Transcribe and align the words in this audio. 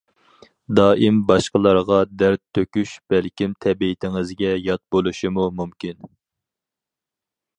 دائىم 0.77 1.19
باشقىلارغا 1.31 1.97
دەرد 2.21 2.41
تۆكۈش، 2.57 2.95
بەلكىم 3.13 3.53
تەبىئىتىڭىزگە 3.67 4.55
يات 4.69 4.83
بولۇشىمۇ 4.95 5.47
مۇمكىن. 5.63 6.01